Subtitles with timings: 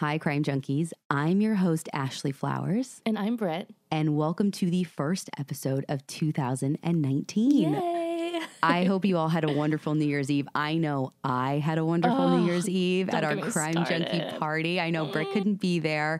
[0.00, 0.92] Hi, Crime Junkies.
[1.08, 3.70] I'm your host, Ashley Flowers, And I'm Britt.
[3.92, 7.72] and welcome to the first episode of 2019.
[7.74, 8.40] Yay!
[8.62, 10.48] I hope you all had a wonderful New Year's Eve.
[10.54, 14.80] I know I had a wonderful New Oh, Year's Eve at our Crime Junkie party.
[14.80, 15.32] I know Britt Mm.
[15.32, 16.18] couldn't be there.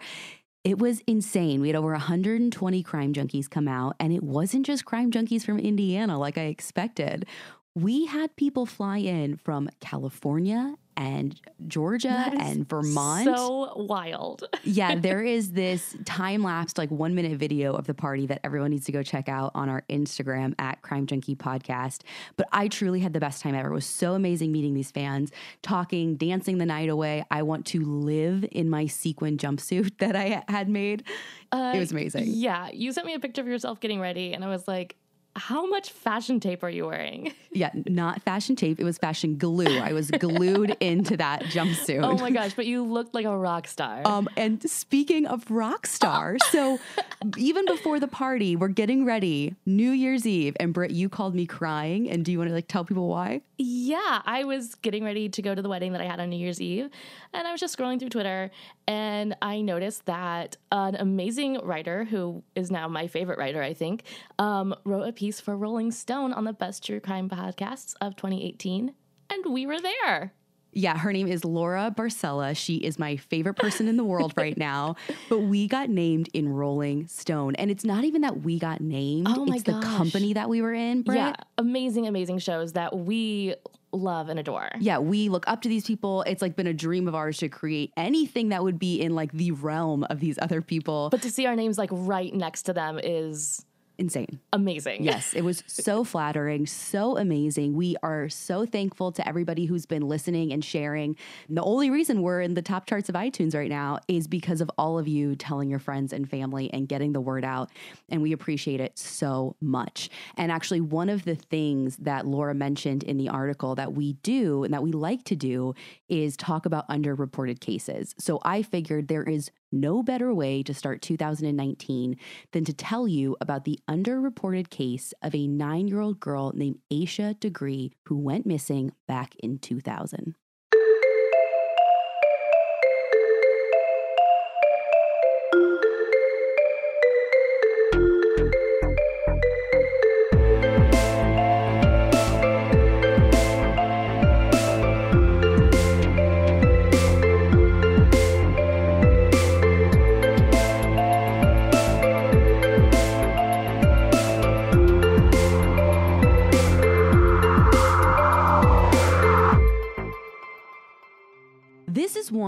[0.63, 1.61] It was insane.
[1.61, 5.59] We had over 120 crime junkies come out, and it wasn't just crime junkies from
[5.59, 7.27] Indiana like I expected.
[7.75, 13.25] We had people fly in from California and Georgia and Vermont.
[13.25, 14.45] So wild.
[14.65, 18.71] yeah, there is this time lapsed, like one minute video of the party that everyone
[18.71, 22.03] needs to go check out on our Instagram at Crime Junkie Podcast.
[22.37, 23.71] But I truly had the best time ever.
[23.71, 25.31] It was so amazing meeting these fans,
[25.63, 27.25] talking, dancing the night away.
[27.31, 31.05] I want to live in my sequin jumpsuit that I had made.
[31.53, 32.25] Uh, It was amazing.
[32.27, 34.97] Yeah, you sent me a picture of yourself getting ready, and I was like,
[35.37, 37.33] how much fashion tape are you wearing?
[37.57, 39.79] Yeah, not fashion tape, it was fashion glue.
[39.79, 42.03] I was glued into that jumpsuit.
[42.03, 44.03] oh my gosh, but you looked like a rock star.
[44.05, 46.81] Um, and speaking of rock star, so
[47.37, 51.47] even before the party, we're getting ready, New Year's Eve, and Britt, you called me
[51.47, 52.11] crying.
[52.11, 53.43] And do you want to like tell people why?
[53.57, 56.37] yeah, I was getting ready to go to the wedding that I had on New
[56.37, 56.91] Year's Eve,
[57.33, 58.51] and I was just scrolling through Twitter,
[58.87, 64.03] and I noticed that an amazing writer, who is now my favorite writer, I think,
[64.39, 68.93] um, wrote a piece for Rolling Stone on the best true crime podcasts of 2018,
[69.31, 70.33] and we were there.
[70.77, 72.57] Yeah, her name is Laura Barcella.
[72.57, 74.97] She is my favorite person in the world right now.
[75.29, 79.29] But we got named in Rolling Stone, and it's not even that we got named;
[79.31, 81.03] Oh my it's the company that we were in.
[81.03, 81.17] Britt.
[81.17, 83.55] Yeah, amazing, amazing shows that we
[83.95, 84.71] love and adore.
[84.81, 86.23] yeah, we look up to these people.
[86.23, 89.33] It's like been a dream of ours to create anything that would be in like
[89.33, 91.09] the realm of these other people.
[91.11, 93.65] But to see our names like right next to them is
[93.97, 94.41] Insane.
[94.53, 95.05] amazing.
[95.05, 97.75] Yes, it was so flattering, so amazing.
[97.75, 101.17] We are so thankful to everybody who's been listening and sharing.
[101.49, 104.61] And the only reason we're in the top charts of iTunes right now is because
[104.61, 107.71] of all of you telling your friends and family and getting the word out.
[108.09, 110.11] And we appreciate it so much.
[110.37, 114.65] And actually, one of the things that Laura mentioned in the article that we do
[114.65, 115.75] and that we like to do
[116.09, 118.15] is talk about underreported cases.
[118.19, 122.17] So I figured there is no better way to start 2019
[122.53, 126.79] than to tell you about the underreported case of a nine year old girl named
[126.93, 130.35] Asha Degree who went missing back in 2000.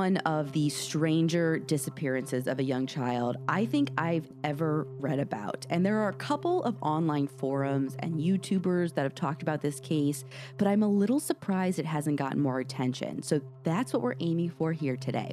[0.06, 5.66] One of the stranger disappearances of a young child I think I've ever read about.
[5.68, 9.80] And there are a couple of online forums and YouTubers that have talked about this
[9.80, 10.24] case,
[10.58, 13.20] but I'm a little surprised it hasn't gotten more attention.
[13.24, 15.32] So that's what we're aiming for here today.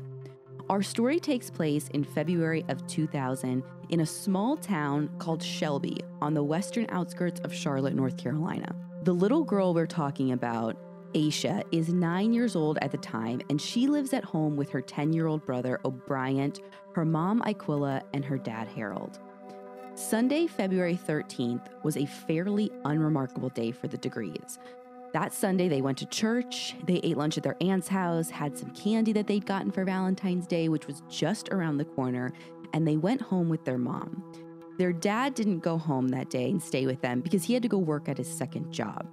[0.72, 6.34] Our story takes place in February of 2000 in a small town called Shelby on
[6.34, 8.76] the western outskirts of Charlotte, North Carolina.
[9.04, 10.78] The little girl we're talking about,
[11.14, 14.82] Asha, is nine years old at the time, and she lives at home with her
[14.82, 16.60] 10 year old brother, O'Bryant,
[16.96, 19.20] her mom, Iquilla, and her dad, Harold.
[19.96, 24.58] Sunday, February 13th, was a fairly unremarkable day for the Degrees.
[25.14, 28.72] That Sunday, they went to church, they ate lunch at their aunt's house, had some
[28.72, 32.34] candy that they'd gotten for Valentine's Day, which was just around the corner,
[32.74, 34.24] and they went home with their mom.
[34.80, 37.70] Their dad didn't go home that day and stay with them because he had to
[37.70, 39.06] go work at his second job.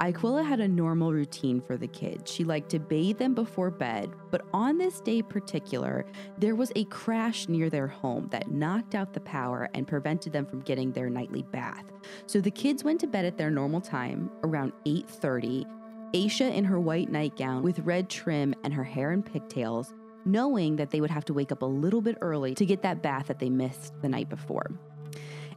[0.00, 2.32] Iquilla had a normal routine for the kids.
[2.32, 6.06] She liked to bathe them before bed, but on this day particular,
[6.38, 10.46] there was a crash near their home that knocked out the power and prevented them
[10.46, 11.84] from getting their nightly bath.
[12.26, 15.66] So the kids went to bed at their normal time, around 8:30.
[16.14, 19.92] Asha in her white nightgown with red trim and her hair in pigtails,
[20.24, 23.02] knowing that they would have to wake up a little bit early to get that
[23.02, 24.72] bath that they missed the night before.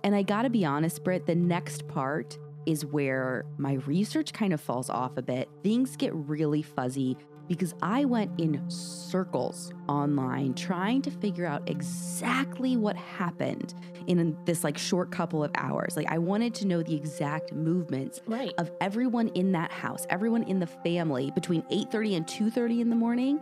[0.03, 4.61] And I gotta be honest, Britt, the next part is where my research kind of
[4.61, 5.49] falls off a bit.
[5.63, 7.17] Things get really fuzzy
[7.47, 13.73] because I went in circles online trying to figure out exactly what happened
[14.07, 15.95] in this like short couple of hours.
[15.97, 18.53] Like I wanted to know the exact movements Right.
[18.57, 22.95] of everyone in that house, everyone in the family between 8:30 and 2:30 in the
[22.95, 23.39] morning,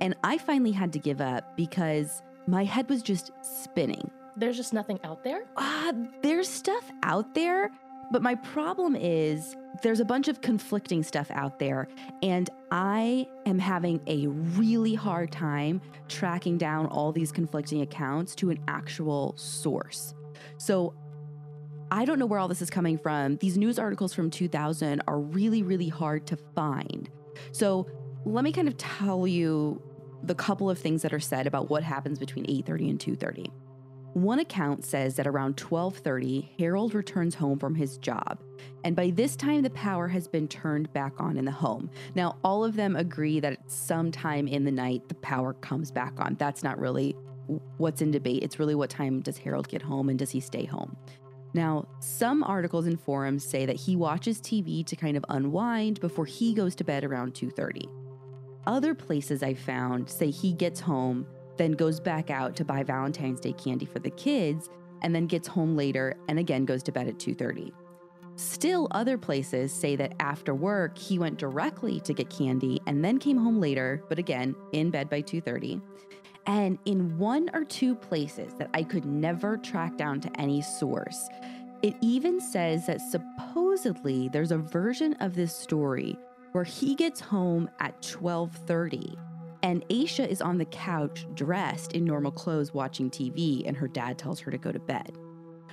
[0.00, 4.10] and I finally had to give up because my head was just spinning.
[4.36, 5.42] There's just nothing out there.
[5.56, 5.92] Uh,
[6.22, 7.70] there's stuff out there,
[8.10, 11.88] But my problem is there's a bunch of conflicting stuff out there,
[12.22, 18.50] and I am having a really hard time tracking down all these conflicting accounts to
[18.50, 20.14] an actual source.
[20.58, 20.94] So
[21.92, 23.36] I don't know where all this is coming from.
[23.36, 27.08] These news articles from 2000 are really, really hard to find.
[27.52, 27.88] So
[28.24, 29.80] let me kind of tell you
[30.22, 33.50] the couple of things that are said about what happens between 8:30 and 2:30.
[34.14, 38.40] One account says that around 12:30, Harold returns home from his job,
[38.82, 41.90] and by this time the power has been turned back on in the home.
[42.16, 46.34] Now, all of them agree that sometime in the night the power comes back on.
[46.40, 47.14] That's not really
[47.76, 48.42] what's in debate.
[48.42, 50.96] It's really what time does Harold get home and does he stay home?
[51.54, 56.26] Now, some articles and forums say that he watches TV to kind of unwind before
[56.26, 57.88] he goes to bed around 2:30.
[58.66, 61.26] Other places I found say he gets home
[61.60, 64.70] then goes back out to buy Valentine's Day candy for the kids,
[65.02, 67.70] and then gets home later and again goes to bed at 2:30.
[68.36, 73.18] Still other places say that after work he went directly to get candy and then
[73.18, 75.82] came home later, but again in bed by 2:30.
[76.46, 81.28] And in one or two places that I could never track down to any source,
[81.82, 86.16] it even says that supposedly there's a version of this story
[86.52, 89.18] where he gets home at 12:30
[89.62, 94.18] and Asha is on the couch, dressed in normal clothes, watching TV, and her dad
[94.18, 95.16] tells her to go to bed,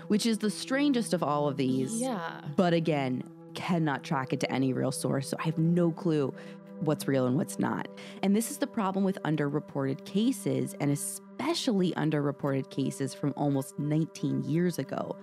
[0.07, 2.01] which is the strangest of all of these.
[2.01, 2.41] Yeah.
[2.55, 3.23] But again,
[3.53, 5.29] cannot track it to any real source.
[5.29, 6.33] So I have no clue
[6.81, 7.87] what's real and what's not.
[8.21, 14.43] And this is the problem with underreported cases, and especially underreported cases from almost 19
[14.43, 15.15] years ago.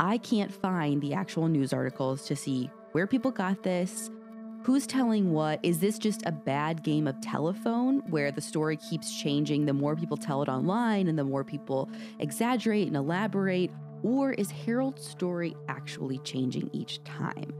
[0.00, 4.10] I can't find the actual news articles to see where people got this,
[4.62, 5.60] Who's telling what?
[5.62, 9.94] Is this just a bad game of telephone where the story keeps changing the more
[9.94, 11.88] people tell it online and the more people
[12.18, 13.70] exaggerate and elaborate?
[14.02, 17.52] Or is Harold's story actually changing each time?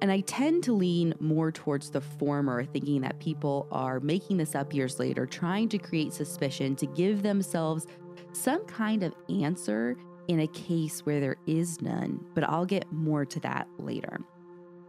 [0.00, 4.54] And I tend to lean more towards the former, thinking that people are making this
[4.54, 7.86] up years later, trying to create suspicion to give themselves
[8.32, 9.96] some kind of answer
[10.28, 12.24] in a case where there is none.
[12.34, 14.20] But I'll get more to that later.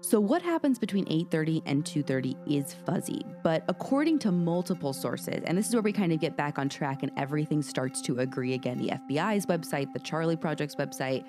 [0.09, 5.57] So what happens between 8:30 and 2:30 is fuzzy, but according to multiple sources, and
[5.57, 8.54] this is where we kind of get back on track and everything starts to agree
[8.54, 11.25] again, the FBI's website, the Charley Project's website,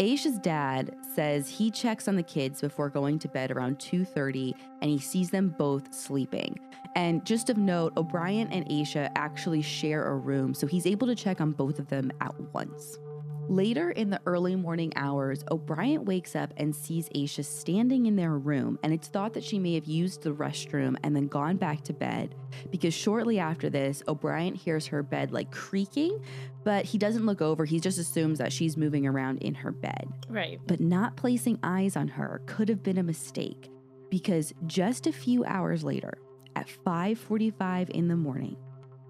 [0.00, 4.90] Asha's dad says he checks on the kids before going to bed around 2:30 and
[4.90, 6.58] he sees them both sleeping.
[6.96, 11.14] And just of note, O'Bryant and Asha actually share a room, so he's able to
[11.14, 12.98] check on both of them at once.
[13.48, 18.38] Later in the early morning hours, O'Bryant wakes up and sees Asha standing in their
[18.38, 21.82] room, and it's thought that she may have used the restroom and then gone back
[21.84, 22.34] to bed
[22.70, 26.22] because shortly after this, O'Bryant hears her bed like creaking,
[26.64, 27.64] but he doesn't look over.
[27.64, 30.08] He just assumes that she's moving around in her bed.
[30.28, 30.60] Right.
[30.66, 33.68] But not placing eyes on her could have been a mistake
[34.08, 36.14] because just a few hours later,
[36.54, 38.56] at 5:45 in the morning,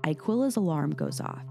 [0.05, 1.45] Iquilla's alarm goes off.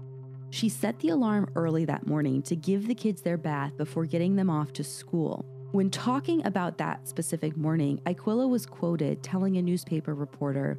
[0.52, 4.36] She set the alarm early that morning to give the kids their bath before getting
[4.36, 5.46] them off to school.
[5.70, 10.78] When talking about that specific morning, Iquilla was quoted telling a newspaper reporter,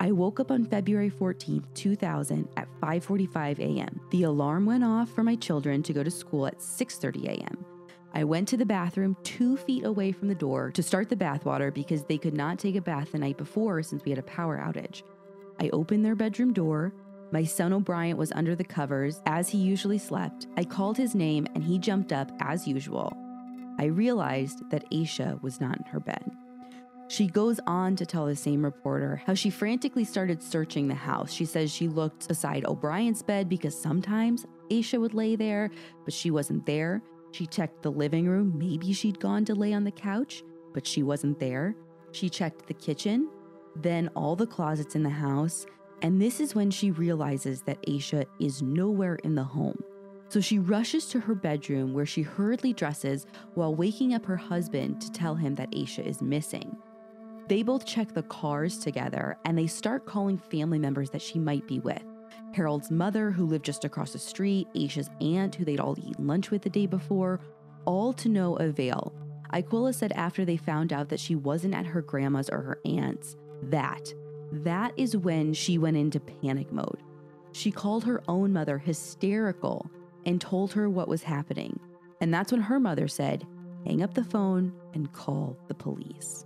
[0.00, 4.00] I woke up on February 14, 2000 at 5:45 a.m.
[4.10, 7.64] The alarm went off for my children to go to school at 6:30 a.m.
[8.12, 11.72] I went to the bathroom 2 feet away from the door to start the bathwater
[11.72, 14.58] because they could not take a bath the night before since we had a power
[14.58, 15.04] outage.
[15.60, 16.92] I opened their bedroom door,
[17.36, 20.46] my son O'Bryant was under the covers as he usually slept.
[20.56, 23.14] I called his name and he jumped up as usual.
[23.78, 26.30] I realized that Asha was not in her bed.
[27.08, 31.30] She goes on to tell the same reporter how she frantically started searching the house.
[31.30, 35.70] She says she looked beside O'Bryant's bed because sometimes Asha would lay there,
[36.06, 37.02] but she wasn't there.
[37.32, 38.54] She checked the living room.
[38.56, 41.76] Maybe she'd gone to lay on the couch, but she wasn't there.
[42.12, 43.28] She checked the kitchen,
[43.74, 45.66] then all the closets in the house,
[46.02, 49.82] and this is when she realizes that Asha is nowhere in the home.
[50.28, 55.00] So she rushes to her bedroom where she hurriedly dresses while waking up her husband
[55.00, 56.76] to tell him that Asha is missing.
[57.48, 61.66] They both check the cars together and they start calling family members that she might
[61.68, 62.02] be with.
[62.54, 66.50] Harold's mother, who lived just across the street, Asha's aunt, who they'd all eaten lunch
[66.50, 67.40] with the day before,
[67.84, 69.14] all to no avail.
[69.52, 73.36] Iquilla said after they found out that she wasn't at her grandma's or her aunt's,
[73.62, 74.12] that
[74.52, 77.02] that is when she went into panic mode.
[77.52, 79.90] She called her own mother hysterical
[80.24, 81.78] and told her what was happening.
[82.20, 83.46] And that's when her mother said,
[83.84, 86.44] hang up the phone and call the police.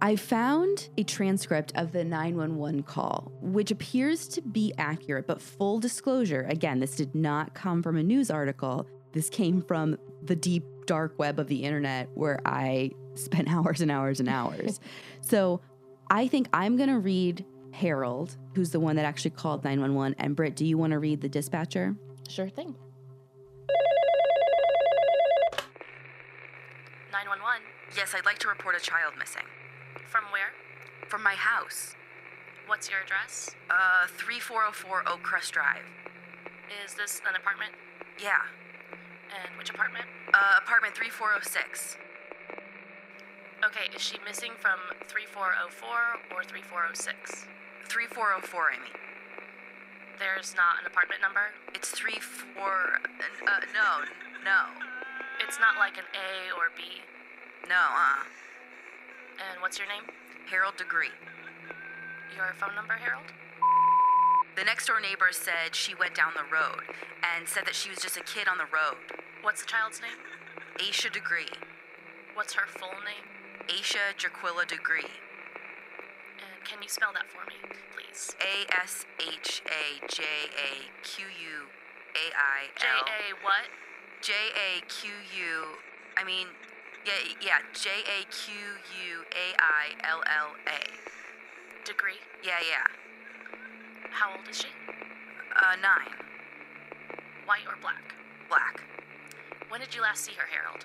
[0.00, 5.80] I found a transcript of the 911 call, which appears to be accurate, but full
[5.80, 8.86] disclosure again, this did not come from a news article.
[9.12, 13.90] This came from the deep, dark web of the internet where I spent hours and
[13.90, 14.80] hours and hours.
[15.20, 15.60] so
[16.10, 20.14] I think I'm going to read Harold, who's the one that actually called 911.
[20.18, 21.94] And Britt, do you want to read the dispatcher?
[22.28, 22.74] Sure thing.
[27.12, 27.62] 911.
[27.96, 29.44] Yes, I'd like to report a child missing.
[30.06, 30.52] From where?
[31.08, 31.94] From my house.
[32.66, 33.50] What's your address?
[33.70, 35.84] Uh, 3404 Oakcrest Drive.
[36.84, 37.72] Is this an apartment?
[38.22, 38.40] Yeah.
[39.32, 40.04] And which apartment?
[40.32, 41.96] Uh, apartment 3406.
[43.66, 44.78] Okay, is she missing from
[45.10, 47.46] 3404 or 3406?
[47.90, 48.94] 3404, Amy.
[50.18, 51.50] There's not an apartment number?
[51.74, 52.54] It's 34.
[52.54, 54.06] Uh, no,
[54.46, 54.70] no.
[55.42, 57.02] It's not like an A or B.
[57.68, 58.22] No, uh.
[59.42, 60.06] And what's your name?
[60.50, 61.14] Harold Degree.
[62.34, 63.26] Your phone number, Harold?
[64.54, 66.82] The next door neighbor said she went down the road
[67.22, 68.98] and said that she was just a kid on the road.
[69.42, 70.18] What's the child's name?
[70.78, 71.50] Asha Degree.
[72.34, 73.37] What's her full name?
[73.68, 75.12] Asha Jaquilla Degree.
[76.40, 77.56] And can you spell that for me,
[77.94, 78.34] please?
[78.40, 80.22] A S H A J
[80.56, 81.68] A Q U
[82.16, 83.04] A I J L.
[83.04, 83.68] A what?
[84.22, 85.78] J A Q U.
[86.16, 86.48] I mean,
[87.04, 87.58] yeah, yeah.
[87.74, 90.80] J A Q U A I L L A.
[91.84, 92.20] Degree?
[92.42, 92.86] Yeah, yeah.
[94.10, 94.68] How old is she?
[95.56, 96.12] Uh, nine.
[97.44, 98.14] White or black?
[98.48, 98.82] Black.
[99.68, 100.84] When did you last see her, Harold?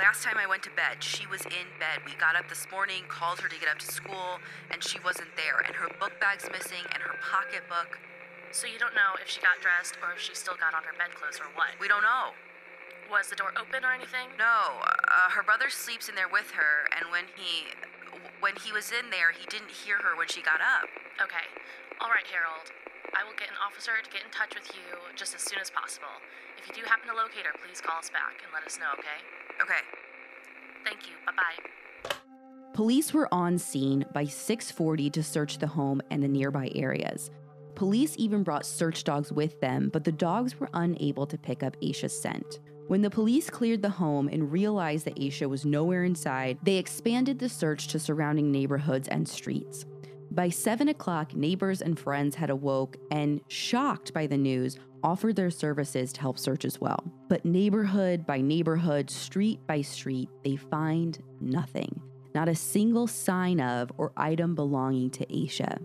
[0.00, 2.00] Last time I went to bed, she was in bed.
[2.08, 4.40] We got up this morning, called her to get up to school,
[4.72, 5.60] and she wasn't there.
[5.60, 8.00] And her book bag's missing, and her pocketbook.
[8.48, 10.96] So you don't know if she got dressed or if she still got on her
[10.96, 11.76] bedclothes or what?
[11.76, 12.32] We don't know.
[13.12, 14.32] Was the door open or anything?
[14.40, 17.68] No, uh, her brother sleeps in there with her, and when he
[18.40, 20.88] when he was in there, he didn't hear her when she got up.
[21.20, 21.44] Okay.
[22.00, 22.72] All right, Harold.
[23.14, 25.70] I will get an officer to get in touch with you just as soon as
[25.70, 26.12] possible.
[26.58, 28.92] If you do happen to locate her, please call us back and let us know,
[28.98, 29.18] okay?
[29.62, 29.82] Okay.
[30.84, 31.14] Thank you.
[31.26, 31.70] Bye bye.
[32.72, 37.30] Police were on scene by 6:40 to search the home and the nearby areas.
[37.74, 41.76] Police even brought search dogs with them, but the dogs were unable to pick up
[41.80, 42.60] Asha's scent.
[42.88, 47.38] When the police cleared the home and realized that Asha was nowhere inside, they expanded
[47.38, 49.86] the search to surrounding neighborhoods and streets.
[50.32, 55.50] By 7 o'clock, neighbors and friends had awoke and, shocked by the news, offered their
[55.50, 57.02] services to help search as well.
[57.28, 62.00] But neighborhood by neighborhood, street by street, they find nothing.
[62.32, 65.82] Not a single sign of or item belonging to Asha.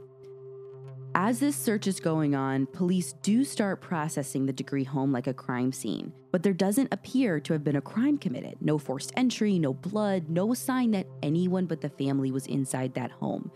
[1.18, 5.34] As this search is going on, police do start processing the Degree home like a
[5.34, 8.58] crime scene, but there doesn't appear to have been a crime committed.
[8.60, 13.12] No forced entry, no blood, no sign that anyone but the family was inside that
[13.12, 13.50] home.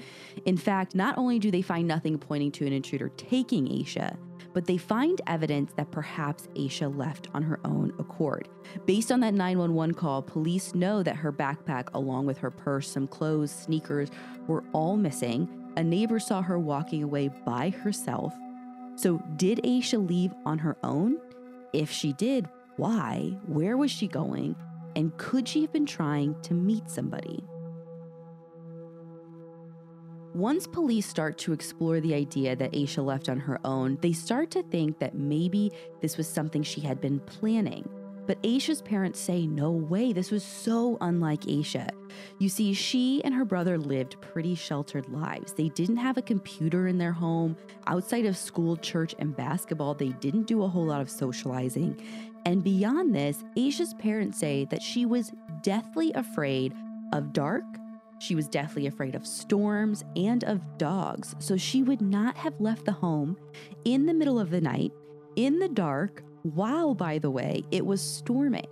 [0.46, 4.16] In fact, not only do they find nothing pointing to an intruder taking Asha,
[4.54, 8.48] but they find evidence that perhaps Asha left on her own accord.
[8.86, 13.06] Based on that 911 call, police know that her backpack, along with her purse, some
[13.06, 14.10] clothes, sneakers,
[14.48, 15.59] were all missing.
[15.80, 18.38] A neighbor saw her walking away by herself.
[18.98, 21.20] So, did Asha leave on her own?
[21.72, 23.38] If she did, why?
[23.46, 24.58] Where was she going?
[24.98, 27.46] And could she have been trying to meet somebody?
[30.34, 34.52] Once police start to explore the idea that Asha left on her own, they start
[34.52, 35.72] to think that maybe
[36.02, 37.88] this was something she had been planning.
[38.30, 41.90] But Asha's parents say, no way, this was so unlike Asha.
[42.38, 45.54] You see, she and her brother lived pretty sheltered lives.
[45.54, 47.58] They didn't have a computer in their home.
[47.88, 52.00] Outside of school, church, and basketball, they didn't do a whole lot of socializing.
[52.46, 55.32] And beyond this, Asha's parents say that she was
[55.64, 56.76] deathly afraid
[57.14, 57.64] of dark,
[58.20, 62.86] she was deathly afraid of storms and of dogs, so she would not have left
[62.86, 63.38] the home
[63.86, 64.92] in the middle of the night,
[65.36, 68.68] in the dark, while, by the way, it was storming.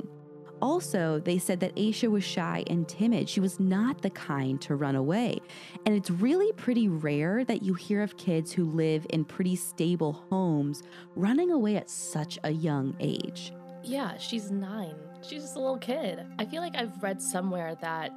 [0.61, 3.29] Also, they said that Asha was shy and timid.
[3.29, 5.39] She was not the kind to run away.
[5.85, 10.25] And it's really pretty rare that you hear of kids who live in pretty stable
[10.29, 10.81] homes
[11.15, 13.53] running away at such a young age.
[13.83, 14.95] Yeah, she's nine.
[15.21, 16.25] She's just a little kid.
[16.39, 18.11] I feel like I've read somewhere that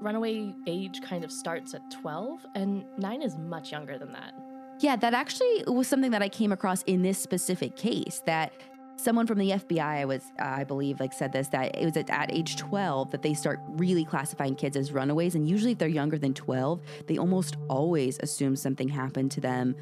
[0.00, 4.32] runaway age kind of starts at 12, and nine is much younger than that.
[4.80, 8.52] Yeah, that actually was something that I came across in this specific case that
[8.98, 11.96] someone from the FBI I was uh, I believe like said this that it was
[11.96, 15.78] at, at age 12 that they start really classifying kids as runaways and usually if
[15.78, 19.74] they're younger than 12 they almost always assume something happened to them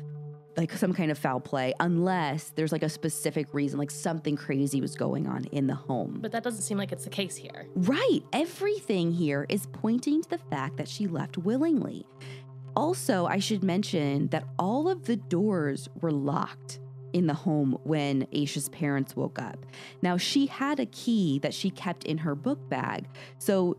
[0.57, 4.81] like some kind of foul play unless there's like a specific reason like something crazy
[4.81, 7.67] was going on in the home But that doesn't seem like it's the case here.
[7.75, 8.21] Right.
[8.33, 12.07] Everything here is pointing to the fact that she left willingly.
[12.75, 16.79] Also, I should mention that all of the doors were locked
[17.17, 19.65] in the home when Asha's parents woke up.
[20.03, 23.07] Now, she had a key that she kept in her book bag.
[23.39, 23.79] So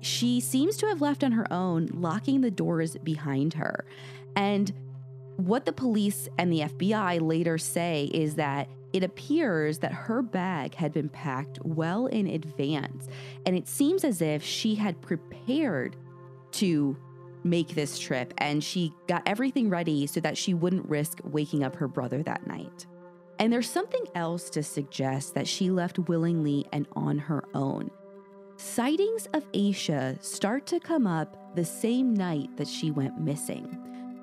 [0.00, 3.84] she seems to have left on her own, locking the doors behind her.
[4.34, 4.72] And
[5.36, 10.74] what the police and the FBI later say is that it appears that her bag
[10.74, 13.06] had been packed well in advance,
[13.46, 15.94] and it seems as if she had prepared
[16.50, 16.96] to
[17.44, 21.76] make this trip and she got everything ready so that she wouldn't risk waking up
[21.76, 22.86] her brother that night.
[23.38, 27.90] And there's something else to suggest that she left willingly and on her own.
[28.56, 33.78] Sightings of Asha start to come up the same night that she went missing.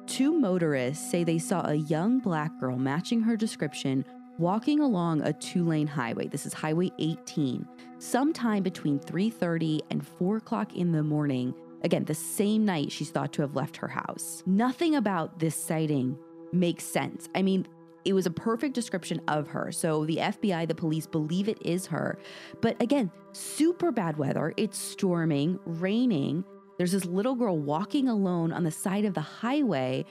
[0.08, 4.06] Two motorists say they saw a young black girl matching her description
[4.40, 6.28] walking along a two-lane highway.
[6.28, 7.68] This is Highway 18,
[8.00, 11.54] sometime between 3:30 and 4 o'clock in the morning.
[11.84, 14.44] Again, the same night she's thought to have left her house.
[14.46, 16.18] Nothing about this sighting
[16.52, 17.30] makes sense.
[17.36, 17.68] I mean,
[18.06, 19.72] it was a perfect description of her.
[19.72, 22.18] So the FBI, the police believe it is her.
[22.62, 24.54] But again, super bad weather.
[24.58, 26.44] It's storming, raining.
[26.78, 30.06] There's this little girl walking alone on the side of the highway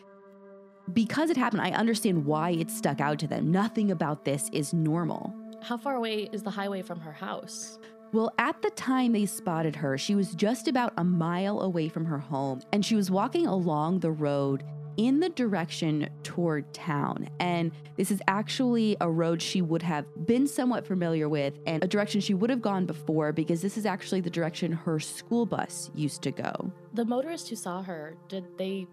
[0.92, 3.50] because it happened, I understand why it stuck out to them.
[3.50, 5.34] Nothing about this is normal.
[5.62, 7.78] How far away is the highway from her house?
[8.12, 12.06] Well, at the time they spotted her, she was just about a mile away from
[12.06, 14.64] her home, and she was walking along the road
[14.96, 17.28] in the direction toward town.
[17.38, 21.86] And this is actually a road she would have been somewhat familiar with and a
[21.86, 25.90] direction she would have gone before because this is actually the direction her school bus
[25.94, 26.72] used to go.
[26.94, 28.88] The motorist who saw her, did they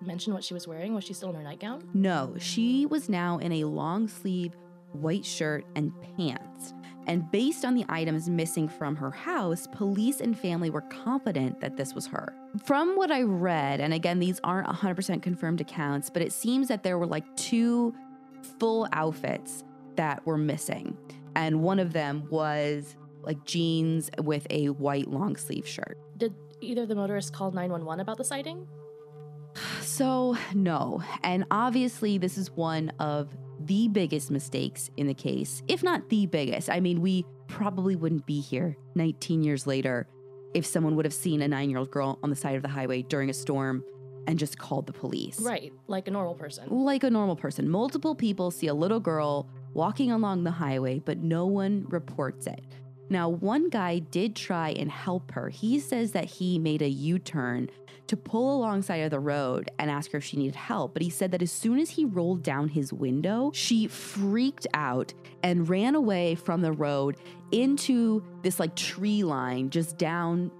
[0.00, 0.92] mention what she was wearing?
[0.92, 1.88] Was she still in her nightgown?
[1.94, 4.56] No, she was now in a long sleeve
[4.94, 6.74] white shirt and pants.
[7.06, 11.76] And based on the items missing from her house, police and family were confident that
[11.76, 12.34] this was her.
[12.64, 16.82] From what I read, and again, these aren't 100% confirmed accounts, but it seems that
[16.82, 17.94] there were like two
[18.58, 19.64] full outfits
[19.96, 20.96] that were missing.
[21.36, 25.98] And one of them was like jeans with a white long sleeve shirt.
[26.16, 28.66] Did either the motorist call 911 about the sighting?
[29.82, 31.02] So, no.
[31.22, 33.28] And obviously, this is one of
[33.66, 36.70] the biggest mistakes in the case, if not the biggest.
[36.70, 40.06] I mean, we probably wouldn't be here 19 years later
[40.54, 42.68] if someone would have seen a nine year old girl on the side of the
[42.68, 43.84] highway during a storm
[44.26, 45.40] and just called the police.
[45.40, 46.68] Right, like a normal person.
[46.68, 47.68] Like a normal person.
[47.68, 52.64] Multiple people see a little girl walking along the highway, but no one reports it.
[53.10, 55.48] Now, one guy did try and help her.
[55.48, 57.68] He says that he made a U turn
[58.06, 60.92] to pull alongside of the road and ask her if she needed help.
[60.92, 65.12] But he said that as soon as he rolled down his window, she freaked out
[65.42, 67.16] and ran away from the road
[67.52, 70.50] into this like tree line just down,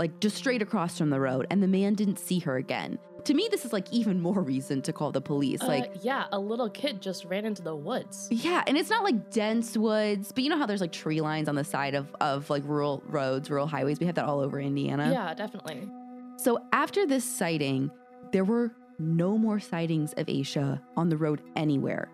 [0.00, 1.46] like just straight across from the road.
[1.50, 2.98] And the man didn't see her again.
[3.26, 5.60] To me, this is like even more reason to call the police.
[5.62, 8.26] Uh, like, yeah, a little kid just ran into the woods.
[8.30, 11.48] yeah, and it's not like dense woods, but you know how there's like tree lines
[11.48, 14.00] on the side of, of like rural roads, rural highways?
[14.00, 15.10] We have that all over Indiana.
[15.12, 15.86] Yeah, definitely.
[16.38, 17.90] So after this sighting,
[18.32, 22.10] there were no more sightings of Asha on the road anywhere.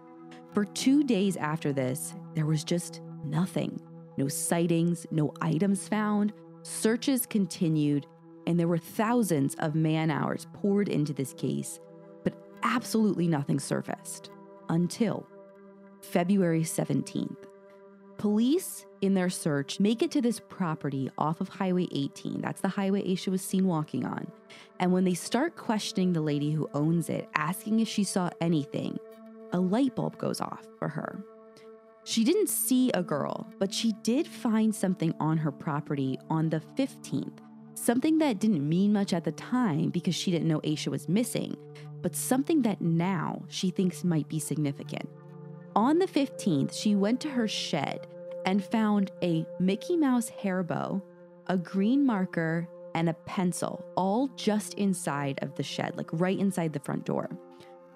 [0.52, 3.80] For two days after this, there was just nothing.
[4.16, 6.32] No sightings, no items found.
[6.68, 8.08] Searches continued,
[8.44, 11.78] and there were thousands of man hours poured into this case,
[12.24, 14.30] but absolutely nothing surfaced
[14.68, 15.28] until
[16.02, 17.36] February 17th.
[18.18, 22.40] Police, in their search, make it to this property off of Highway 18.
[22.40, 24.26] That's the highway Asha was seen walking on.
[24.80, 28.98] And when they start questioning the lady who owns it, asking if she saw anything,
[29.52, 31.22] a light bulb goes off for her.
[32.06, 36.60] She didn't see a girl, but she did find something on her property on the
[36.78, 37.38] 15th.
[37.74, 41.56] Something that didn't mean much at the time because she didn't know Asha was missing,
[42.02, 45.08] but something that now she thinks might be significant.
[45.74, 48.06] On the 15th, she went to her shed
[48.44, 51.02] and found a Mickey Mouse hair bow,
[51.48, 56.72] a green marker, and a pencil, all just inside of the shed, like right inside
[56.72, 57.28] the front door.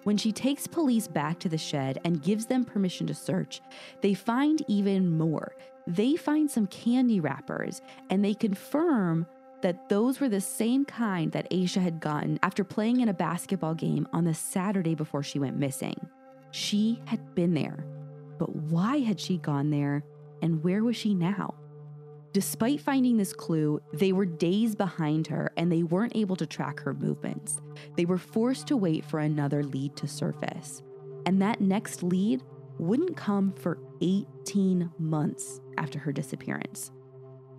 [0.05, 3.61] When she takes police back to the shed and gives them permission to search,
[4.01, 5.55] they find even more.
[5.87, 9.27] They find some candy wrappers and they confirm
[9.63, 13.75] that those were the same kind that Asha had gotten after playing in a basketball
[13.75, 16.09] game on the Saturday before she went missing.
[16.51, 17.85] She had been there.
[18.39, 20.03] But why had she gone there
[20.41, 21.55] and where was she now?
[22.33, 26.81] Despite finding this clue, they were days behind her and they weren't able to track
[26.81, 27.61] her movements.
[27.97, 30.83] They were forced to wait for another lead to surface.
[31.27, 32.43] And that next lead
[32.79, 36.93] wouldn't come for 18 months after her disappearance.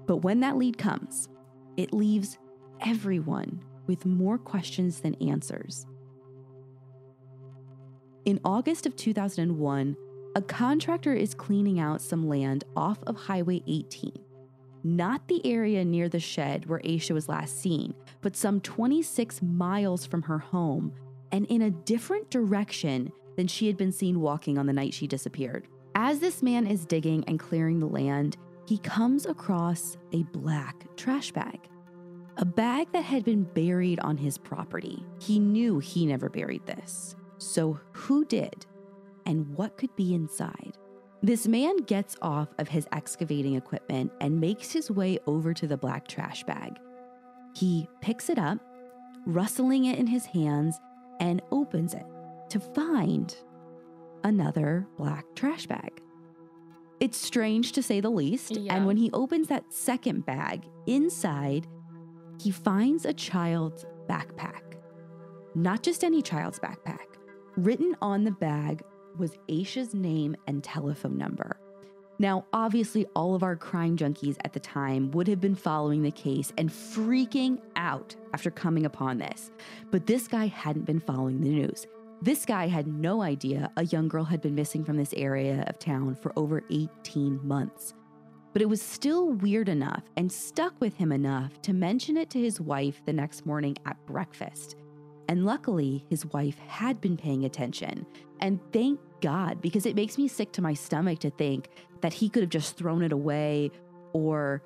[0.07, 1.27] But when that lead comes,
[1.75, 2.38] it leaves
[2.79, 5.86] everyone with more questions than answers.
[8.23, 9.97] In August of 2001,
[10.36, 14.13] a contractor is cleaning out some land off of Highway 18.
[14.84, 20.06] Not the area near the shed where Asha was last seen, but some 26 miles
[20.06, 20.94] from her home
[21.32, 25.08] and in a different direction than she had been seen walking on the night she
[25.08, 25.67] disappeared.
[25.96, 31.32] As this man is digging and clearing the land, he comes across a black trash
[31.32, 31.60] bag.
[32.38, 35.06] A bag that had been buried on his property.
[35.20, 37.15] He knew he never buried this.
[37.38, 38.65] So, who did?
[39.26, 40.78] And what could be inside?
[41.23, 45.77] This man gets off of his excavating equipment and makes his way over to the
[45.77, 46.79] black trash bag.
[47.55, 48.57] He picks it up,
[49.27, 50.79] rustling it in his hands,
[51.19, 52.05] and opens it
[52.49, 53.36] to find
[54.23, 56.01] another black trash bag.
[56.99, 58.51] It's strange to say the least.
[58.51, 58.75] Yeah.
[58.75, 61.67] And when he opens that second bag, inside,
[62.39, 64.62] he finds a child's backpack.
[65.53, 67.17] Not just any child's backpack.
[67.57, 68.81] Written on the bag
[69.17, 71.58] was Asha's name and telephone number.
[72.21, 76.12] Now, obviously, all of our crime junkies at the time would have been following the
[76.12, 79.50] case and freaking out after coming upon this.
[79.89, 81.88] But this guy hadn't been following the news.
[82.21, 85.80] This guy had no idea a young girl had been missing from this area of
[85.80, 87.95] town for over 18 months.
[88.54, 92.39] But it was still weird enough and stuck with him enough to mention it to
[92.39, 94.76] his wife the next morning at breakfast.
[95.32, 98.06] And luckily, his wife had been paying attention.
[98.41, 101.70] And thank God, because it makes me sick to my stomach to think
[102.02, 103.72] that he could have just thrown it away
[104.12, 104.62] or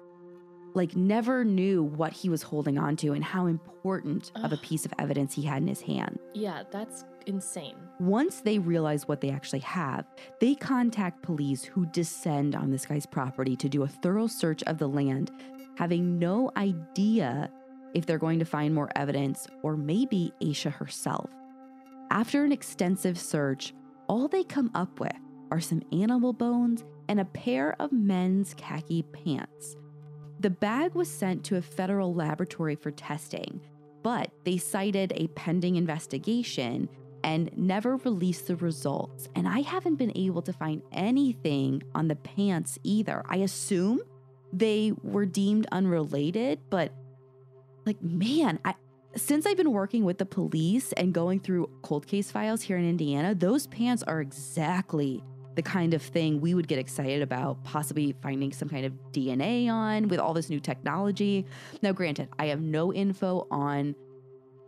[0.73, 4.87] like never knew what he was holding on to and how important of a piece
[4.87, 6.17] of evidence he had in his hand.
[6.33, 7.75] Yeah, that's insane.
[7.99, 10.07] Once they realize what they actually have,
[10.41, 14.79] they contact police who descend on this guy's property to do a thorough search of
[14.79, 15.29] the land,
[15.77, 17.51] having no idea
[17.95, 21.31] if they're going to find more evidence or maybe Asha herself.
[22.11, 23.73] After an extensive search,
[24.07, 25.15] all they come up with
[25.49, 29.75] are some animal bones and a pair of men's khaki pants.
[30.39, 33.61] The bag was sent to a federal laboratory for testing,
[34.03, 36.89] but they cited a pending investigation
[37.23, 39.27] and never released the results.
[39.35, 43.23] And I haven't been able to find anything on the pants either.
[43.27, 44.01] I assume
[44.53, 46.93] they were deemed unrelated, but
[47.85, 48.75] like, man, I,
[49.15, 52.87] since I've been working with the police and going through cold case files here in
[52.87, 55.23] Indiana, those pants are exactly
[55.55, 59.69] the kind of thing we would get excited about, possibly finding some kind of DNA
[59.69, 61.45] on with all this new technology.
[61.81, 63.95] Now, granted, I have no info on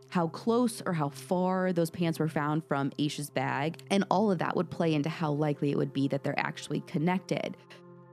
[0.09, 4.39] how close or how far those pants were found from Asha's bag, and all of
[4.39, 7.57] that would play into how likely it would be that they're actually connected.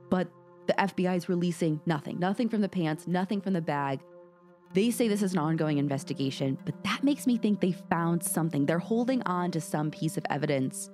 [0.09, 0.29] But
[0.67, 4.01] the FBI is releasing nothing, nothing from the pants, nothing from the bag.
[4.75, 8.65] They say this is an ongoing investigation, but that makes me think they found something.
[8.65, 10.91] They're holding on to some piece of evidence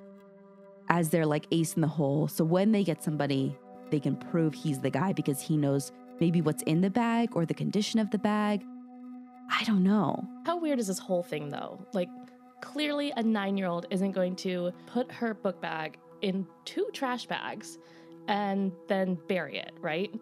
[0.90, 2.28] as they're like ace in the hole.
[2.28, 3.58] So when they get somebody,
[3.90, 7.44] they can prove he's the guy because he knows maybe what's in the bag or
[7.44, 8.64] the condition of the bag.
[9.50, 10.28] I don't know.
[10.46, 11.84] How weird is this whole thing, though?
[11.92, 12.10] Like,
[12.62, 17.26] clearly, a nine year old isn't going to put her book bag in two trash
[17.26, 17.80] bags
[18.28, 20.14] and then bury it, right?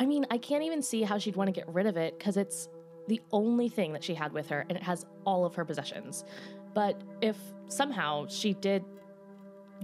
[0.00, 2.36] I mean, I can't even see how she'd want to get rid of it because
[2.36, 2.68] it's
[3.08, 6.24] the only thing that she had with her and it has all of her possessions.
[6.74, 7.36] But if
[7.68, 8.84] somehow she did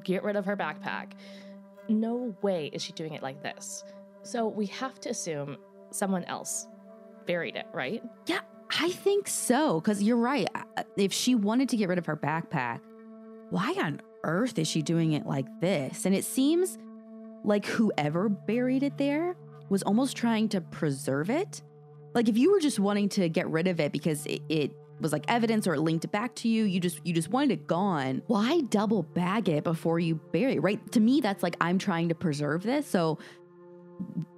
[0.04, 1.12] get rid of her backpack,
[1.88, 3.84] no way is she doing it like this.
[4.22, 5.56] So we have to assume
[5.90, 6.66] someone else
[7.26, 8.02] buried it, right?
[8.26, 8.40] Yeah,
[8.78, 9.80] I think so.
[9.80, 10.48] Because you're right.
[10.96, 12.80] If she wanted to get rid of her backpack,
[13.50, 16.06] why on earth is she doing it like this?
[16.06, 16.78] And it seems
[17.44, 19.36] like whoever buried it there
[19.68, 21.62] was almost trying to preserve it.
[22.14, 25.12] Like if you were just wanting to get rid of it because it, it was
[25.12, 28.22] like evidence or it linked back to you, you just you just wanted it gone.
[28.26, 30.62] Why double bag it before you bury it?
[30.62, 30.92] Right?
[30.92, 32.86] To me, that's like I'm trying to preserve this.
[32.86, 33.18] So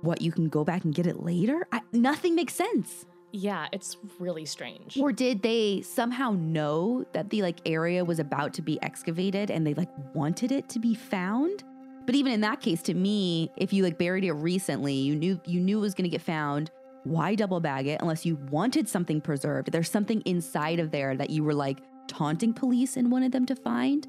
[0.00, 1.66] what you can go back and get it later?
[1.72, 3.06] I, nothing makes sense.
[3.32, 4.96] Yeah, it's really strange.
[4.96, 9.66] Or did they somehow know that the like area was about to be excavated and
[9.66, 11.64] they like wanted it to be found?
[12.06, 15.40] But even in that case to me, if you like buried it recently, you knew
[15.46, 16.70] you knew it was going to get found,
[17.04, 19.72] why double bag it unless you wanted something preserved?
[19.72, 23.56] There's something inside of there that you were like taunting police and wanted them to
[23.56, 24.06] find.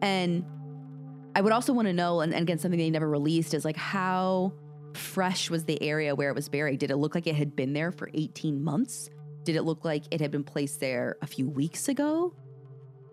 [0.00, 0.44] And
[1.34, 3.76] I would also want to know and, and again something they never released is like
[3.76, 4.52] how
[4.94, 6.78] fresh was the area where it was buried?
[6.78, 9.10] Did it look like it had been there for 18 months?
[9.44, 12.34] Did it look like it had been placed there a few weeks ago?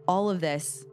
[0.08, 0.86] All of this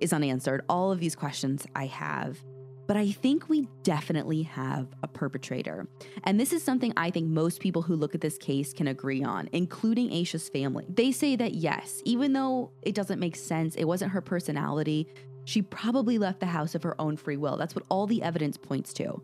[0.00, 0.62] is unanswered.
[0.68, 2.38] All of these questions I have.
[2.86, 5.88] But I think we definitely have a perpetrator.
[6.24, 9.24] And this is something I think most people who look at this case can agree
[9.24, 10.84] on, including Asha's family.
[10.88, 15.08] They say that yes, even though it doesn't make sense, it wasn't her personality,
[15.44, 17.56] She probably left the house of her own free will.
[17.56, 19.22] That's what all the evidence points to.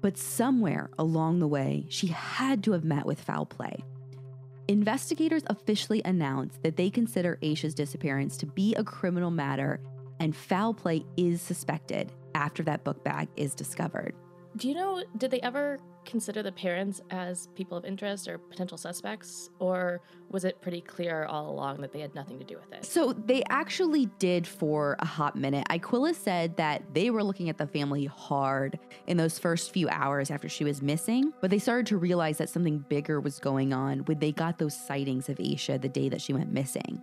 [0.00, 3.82] But somewhere along the way, she had to have met with foul play.
[4.68, 9.80] Investigators officially announced that they consider Asha's disappearance to be a criminal matter
[10.20, 14.14] and foul play is suspected after that book bag is discovered.
[14.56, 18.78] Do you know, did they ever consider the parents as people of interest or potential
[18.78, 19.50] suspects?
[19.58, 22.84] Or was it pretty clear all along that they had nothing to do with it?
[22.84, 25.66] So they actually did for a hot minute.
[25.70, 30.30] Iquilla said that they were looking at the family hard in those first few hours
[30.30, 34.00] after she was missing, but they started to realize that something bigger was going on
[34.00, 37.02] when they got those sightings of Asha the day that she went missing.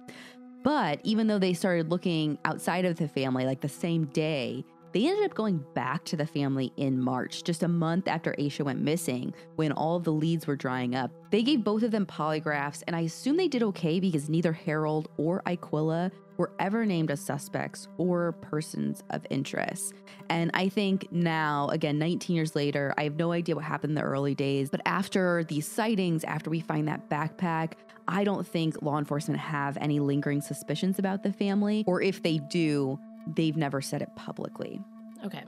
[0.63, 5.07] But even though they started looking outside of the family, like the same day, they
[5.07, 8.81] ended up going back to the family in March, just a month after Asha went
[8.81, 11.11] missing, when all the leads were drying up.
[11.29, 15.07] They gave both of them polygraphs, and I assume they did okay because neither Harold
[15.17, 19.93] or Iquilla were ever named as suspects or persons of interest.
[20.29, 23.95] And I think now, again, 19 years later, I have no idea what happened in
[23.95, 27.73] the early days, but after these sightings, after we find that backpack,
[28.07, 32.39] I don't think law enforcement have any lingering suspicions about the family, or if they
[32.39, 34.81] do, they've never said it publicly.
[35.25, 35.43] Okay.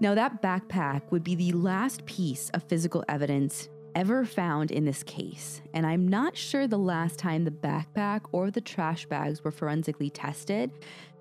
[0.00, 5.02] Now, that backpack would be the last piece of physical evidence ever found in this
[5.02, 9.50] case, and I'm not sure the last time the backpack or the trash bags were
[9.50, 10.70] forensically tested,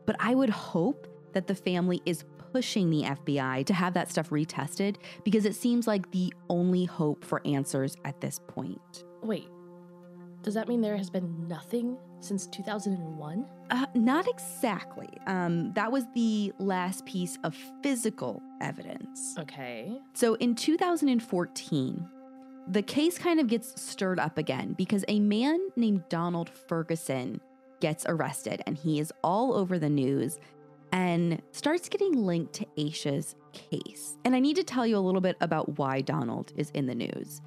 [0.05, 4.29] but I would hope that the family is pushing the FBI to have that stuff
[4.29, 9.05] retested because it seems like the only hope for answers at this point.
[9.23, 9.47] Wait,
[10.43, 13.45] does that mean there has been nothing since 2001?
[13.69, 15.09] Uh, not exactly.
[15.27, 19.35] Um, that was the last piece of physical evidence.
[19.37, 19.99] Okay.
[20.13, 22.09] So in 2014,
[22.69, 27.39] the case kind of gets stirred up again because a man named Donald Ferguson
[27.79, 30.39] gets arrested and he is all over the news
[30.91, 34.17] and starts getting linked to Asha's case.
[34.25, 36.95] And I need to tell you a little bit about why Donald is in the
[36.95, 37.41] news.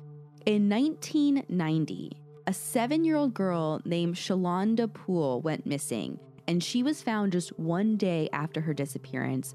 [0.46, 7.02] In 1990, a seven year old girl named Shalonda Poole went missing, and she was
[7.02, 9.54] found just one day after her disappearance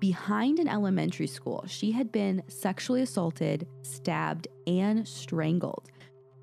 [0.00, 1.64] behind an elementary school.
[1.66, 5.88] She had been sexually assaulted, stabbed, and strangled.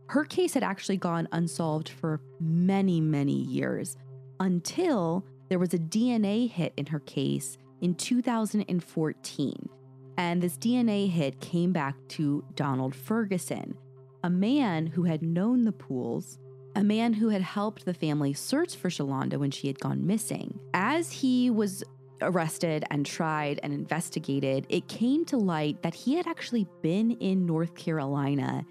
[0.07, 3.97] Her case had actually gone unsolved for many, many years
[4.39, 9.69] until there was a DNA hit in her case in 2014.
[10.17, 13.75] And this DNA hit came back to Donald Ferguson,
[14.23, 16.39] a man who had known the Pooles,
[16.75, 20.59] a man who had helped the family search for Shalonda when she had gone missing.
[20.73, 21.83] As he was
[22.21, 27.45] arrested and tried and investigated, it came to light that he had actually been in
[27.45, 28.65] North Carolina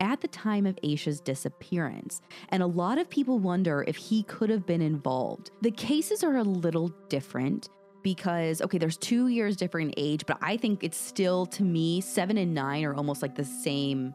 [0.00, 4.50] at the time of Asha's disappearance, and a lot of people wonder if he could
[4.50, 5.50] have been involved.
[5.62, 7.68] The cases are a little different
[8.02, 12.36] because, okay, there's two years different age, but I think it's still, to me, seven
[12.36, 14.14] and nine are almost like the same.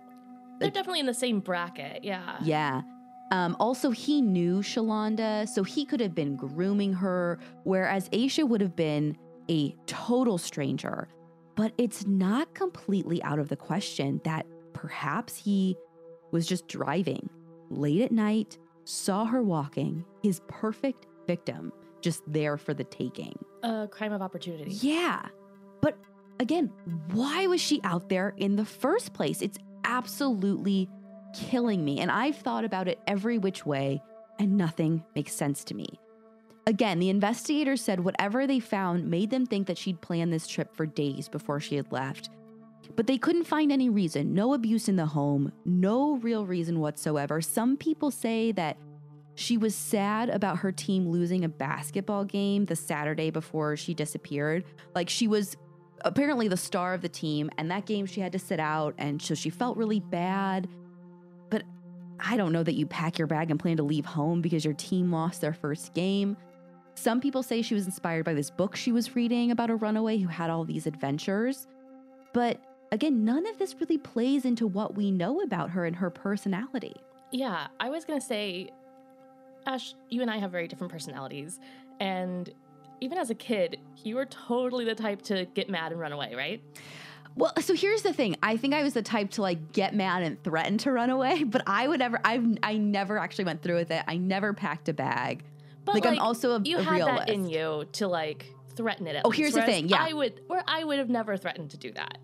[0.60, 2.04] They're definitely in the same bracket.
[2.04, 2.38] Yeah.
[2.42, 2.82] Yeah.
[3.32, 8.62] Um, also, he knew Shalonda, so he could have been grooming her, whereas Asha would
[8.62, 9.18] have been
[9.50, 11.08] a total stranger.
[11.56, 15.76] But it's not completely out of the question that perhaps he
[16.32, 17.30] was just driving
[17.70, 23.38] late at night, saw her walking, his perfect victim, just there for the taking.
[23.64, 24.72] A crime of opportunity.
[24.72, 25.26] Yeah.
[25.82, 25.98] But
[26.40, 26.72] again,
[27.12, 29.42] why was she out there in the first place?
[29.42, 29.58] It's
[29.90, 30.88] absolutely
[31.34, 32.00] killing me.
[32.00, 34.02] And I've thought about it every which way,
[34.38, 36.00] and nothing makes sense to me.
[36.68, 40.76] Again, the investigators said whatever they found made them think that she'd planned this trip
[40.76, 42.30] for days before she had left.
[42.96, 47.42] But they couldn't find any reason no abuse in the home, no real reason whatsoever.
[47.42, 48.78] Some people say that
[49.36, 54.66] she was sad about her team losing a basketball game the Saturday before she disappeared.
[54.94, 55.56] Like she was
[56.02, 59.22] apparently the star of the team, and that game she had to sit out, and
[59.22, 60.68] so she felt really bad.
[61.50, 61.64] But
[62.20, 64.74] I don't know that you pack your bag and plan to leave home because your
[64.74, 66.38] team lost their first game.
[66.96, 70.18] Some people say she was inspired by this book she was reading about a runaway
[70.18, 71.68] who had all these adventures.
[72.34, 72.60] But
[72.92, 76.96] again, none of this really plays into what we know about her and her personality.
[77.32, 78.70] Yeah, I was gonna say,
[79.66, 81.60] Ash, you and I have very different personalities,
[82.00, 82.50] and
[83.02, 86.34] even as a kid, you were totally the type to get mad and run away,
[86.36, 86.62] right?
[87.36, 88.36] Well, so here's the thing.
[88.44, 91.44] I think I was the type to like get mad and threaten to run away,
[91.46, 92.20] but I would never.
[92.24, 94.04] I I never actually went through with it.
[94.08, 95.44] I never packed a bag.
[95.86, 97.28] But like, I'm also a, you a had realist.
[97.28, 99.16] that in you to like threaten it.
[99.16, 100.06] At Oh, least, here's the thing, yeah.
[100.08, 102.18] I would, where I would have never threatened to do that.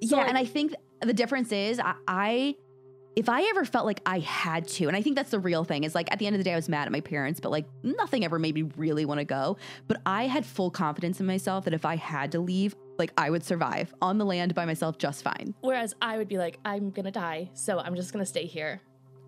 [0.00, 2.56] yeah, like- and I think the difference is I, I
[3.18, 5.82] if I ever felt like I had to, and I think that's the real thing,
[5.82, 7.50] is like at the end of the day, I was mad at my parents, but
[7.50, 9.56] like nothing ever made me really want to go.
[9.88, 13.30] But I had full confidence in myself that if I had to leave, like I
[13.30, 15.52] would survive on the land by myself just fine.
[15.62, 18.80] Whereas I would be like, I'm gonna die, so I'm just gonna stay here,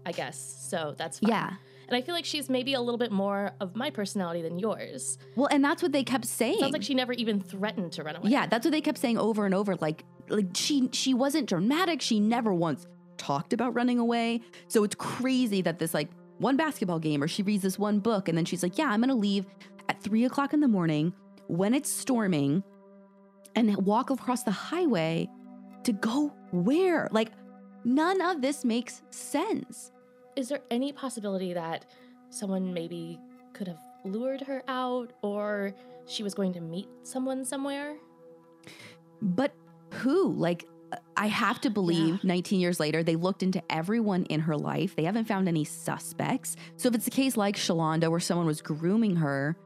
[0.06, 0.38] I guess.
[0.70, 1.30] So that's fine.
[1.30, 1.54] Yeah.
[1.88, 5.18] And I feel like she's maybe a little bit more of my personality than yours.
[5.34, 6.60] Well, and that's what they kept saying.
[6.60, 8.30] Sounds like she never even threatened to run away.
[8.30, 9.74] Yeah, that's what they kept saying over and over.
[9.74, 12.00] Like, like she she wasn't dramatic.
[12.00, 12.86] She never once
[13.20, 14.40] talked about running away.
[14.66, 18.28] So it's crazy that this like one basketball game or she reads this one book
[18.28, 19.44] and then she's like, yeah, I'm gonna leave
[19.88, 21.12] at three o'clock in the morning
[21.46, 22.64] when it's storming
[23.54, 25.28] and walk across the highway
[25.84, 27.08] to go where?
[27.12, 27.32] Like,
[27.84, 29.92] none of this makes sense.
[30.36, 31.84] Is there any possibility that
[32.30, 33.18] someone maybe
[33.52, 35.74] could have lured her out or
[36.06, 37.96] she was going to meet someone somewhere?
[39.20, 39.52] But
[39.94, 40.32] who?
[40.32, 40.66] Like,
[41.16, 42.18] I have to believe Yeah.
[42.24, 44.96] 19 years later, they looked into everyone in her life.
[44.96, 46.56] They haven't found any suspects.
[46.76, 49.56] So if it's a case like Shalonda where someone was grooming her,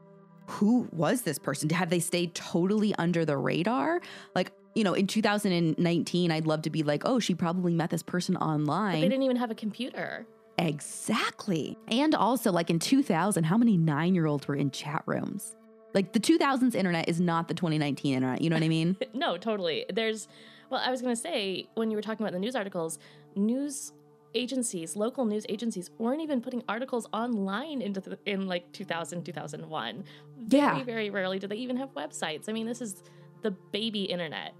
[0.47, 1.69] who was this person?
[1.71, 4.01] Have they stayed totally under the radar?
[4.35, 8.03] Like, you know, in 2019, I'd love to be like, oh, she probably met this
[8.03, 10.27] person But they didn't even have a computer.
[10.57, 11.77] Exactly.
[11.87, 15.55] And also, like in 2000, how many nine year olds were in chat rooms?
[15.93, 18.41] Like the 2000s internet is not the 2019 internet.
[18.41, 18.97] You know what I mean?
[19.13, 19.85] No, totally.
[19.93, 20.27] There's,
[20.69, 22.99] well, I was going to say, when you were talking about the news articles,
[23.35, 23.93] news
[24.33, 30.03] agencies, local news agencies, weren't even putting articles online into the, in like 2000, 2001.
[30.47, 30.83] Very, Yeah.
[30.83, 32.49] very rarely did they even have websites.
[32.49, 33.01] I mean, this is
[33.43, 34.53] the baby internet.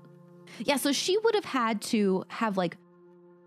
[0.60, 2.78] Yeah, so she would have had to have like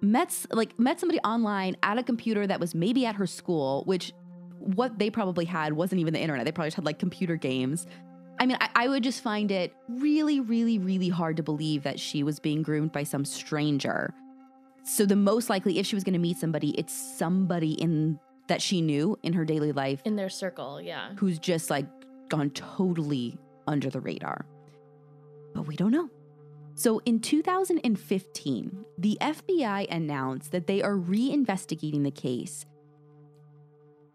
[0.01, 4.13] met like met somebody online at a computer that was maybe at her school, which
[4.59, 6.45] what they probably had wasn't even the internet.
[6.45, 7.87] They probably just had like computer games.
[8.41, 11.99] I mean, I, I would just find it really, really, really hard to believe that
[11.99, 14.15] she was being groomed by some stranger.
[14.85, 18.63] So the most likely, if she was going to meet somebody, it's somebody in that
[18.63, 21.11] she knew in her daily life In their circle, yeah.
[21.17, 21.87] who's just like
[22.29, 24.47] gone totally under the radar.
[25.55, 26.09] But we don't know.
[26.75, 32.65] So in 2015, the FBI announced that they are reinvestigating the case.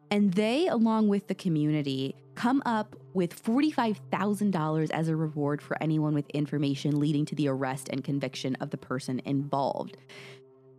[0.09, 6.13] And they, along with the community, come up with $45,000 as a reward for anyone
[6.13, 9.97] with information leading to the arrest and conviction of the person involved.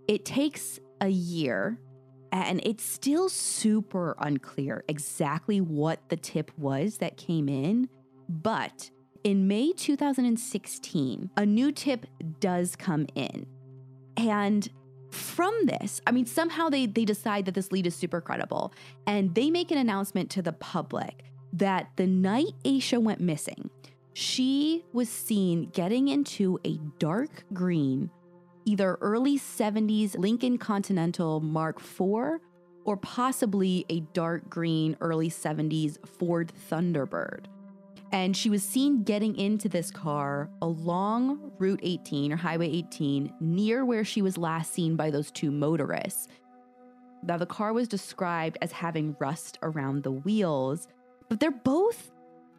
[0.09, 1.79] It takes a year
[2.33, 7.89] and it's still super unclear exactly what the tip was that came in.
[8.29, 8.91] But
[9.23, 12.07] in May 2016, a new tip
[12.41, 13.47] does come in.
[14.17, 14.69] And
[15.11, 18.75] from this, I mean, somehow they, they decide that this lead is super credible.
[19.07, 21.23] And they make an announcement to the public
[21.55, 23.71] that the night Asha went missing,
[24.13, 28.11] she was seen getting into a dark green
[28.67, 32.41] either early 70s Lincoln Continental Mark IV
[32.85, 37.45] or possibly a dark green early 70s Ford Thunderbird.
[38.13, 43.85] And she was seen getting into this car along Route 18 or Highway 18 near
[43.85, 46.29] where she was last seen by those two motorists.
[47.23, 50.89] Now, the car was described as having rust around the wheels,
[51.29, 52.11] but they're both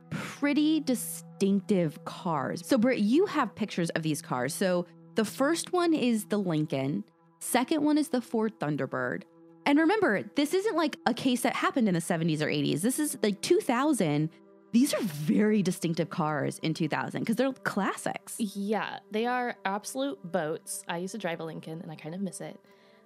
[0.10, 2.66] pretty distinctive cars.
[2.66, 4.54] So, Brit, you have pictures of these cars.
[4.54, 7.04] So, the first one is the Lincoln,
[7.40, 9.24] second one is the Ford Thunderbird.
[9.66, 12.82] And remember, this isn't like a case that happened in the 70s or 80s.
[12.82, 14.30] This is like 2000.
[14.74, 18.36] These are very distinctive cars in 2000 because they're classics.
[18.40, 20.84] Yeah, they are absolute boats.
[20.88, 22.60] I used to drive a Lincoln and I kind of miss it.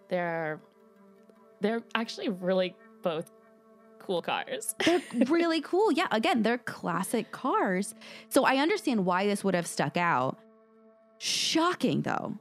[0.09, 0.59] They're
[1.61, 3.31] they're actually really both
[4.09, 4.73] cool cars.
[4.85, 5.91] They're really cool.
[5.91, 7.93] Yeah, again, they're classic cars.
[8.29, 10.39] So I understand why this would have stuck out.
[11.19, 12.33] Shocking though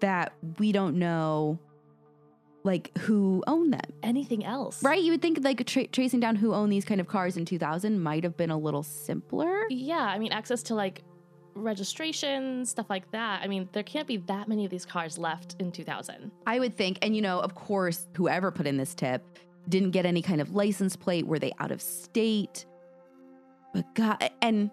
[0.00, 1.58] that we don't know
[2.62, 3.90] like who owned them.
[4.04, 4.80] Anything else?
[4.80, 5.02] Right?
[5.02, 8.00] You would think like tra- tracing down who owned these kind of cars in 2000
[8.00, 9.62] might have been a little simpler.
[9.70, 11.02] Yeah, I mean access to like
[11.56, 13.42] registration, stuff like that.
[13.42, 16.30] I mean, there can't be that many of these cars left in 2000.
[16.46, 16.98] I would think.
[17.02, 19.24] And, you know, of course, whoever put in this tip
[19.68, 21.26] didn't get any kind of license plate.
[21.26, 22.66] Were they out of state?
[23.72, 24.70] But God, and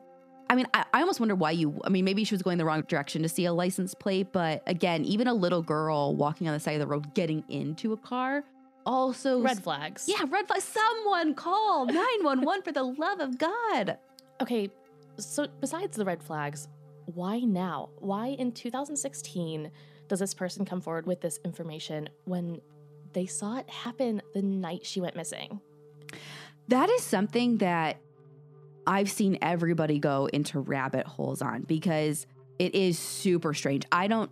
[0.49, 2.65] I mean, I, I almost wonder why you, I mean, maybe she was going the
[2.65, 4.27] wrong direction to see a license plate.
[4.31, 7.93] But again, even a little girl walking on the side of the road getting into
[7.93, 8.43] a car
[8.85, 9.41] also.
[9.41, 10.05] Red flags.
[10.07, 10.63] Yeah, red flags.
[10.63, 13.97] Someone call 911 for the love of God.
[14.41, 14.69] Okay,
[15.17, 16.67] so besides the red flags,
[17.05, 17.89] why now?
[17.99, 19.71] Why in 2016
[20.07, 22.61] does this person come forward with this information when
[23.15, 25.59] they saw it happen the night she went missing?
[26.67, 27.97] That is something that
[28.85, 32.27] I've seen everybody go into rabbit holes on because
[32.59, 33.85] it is super strange.
[33.91, 34.29] I don't,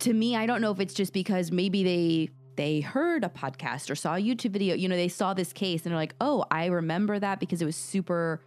[0.00, 3.90] to me, I don't know if it's just because maybe they they heard a podcast
[3.90, 4.74] or saw a YouTube video.
[4.74, 7.66] You know, they saw this case and they're like, oh, I remember that because it
[7.66, 8.40] was super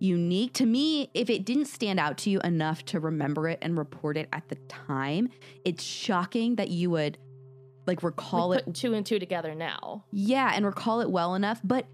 [0.00, 0.52] unique.
[0.54, 4.16] To me, if it didn't stand out to you enough to remember it and report
[4.16, 5.30] it at the time,
[5.64, 7.18] it's shocking that you would
[7.86, 10.04] like recall it two and two together now.
[10.12, 11.60] yeah, and recall it well enough.
[11.64, 11.86] But